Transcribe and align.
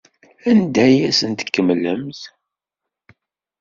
Anda 0.49 0.81
ay 0.87 0.97
asen-tkemmlemt? 1.09 2.21